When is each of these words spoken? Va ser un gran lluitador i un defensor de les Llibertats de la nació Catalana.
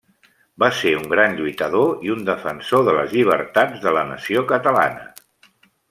Va 0.61 0.69
ser 0.77 0.93
un 0.99 1.03
gran 1.11 1.35
lluitador 1.41 1.93
i 2.07 2.11
un 2.15 2.25
defensor 2.31 2.83
de 2.89 2.97
les 3.01 3.13
Llibertats 3.19 3.85
de 3.87 3.95
la 3.99 4.07
nació 4.15 4.45
Catalana. 4.55 5.07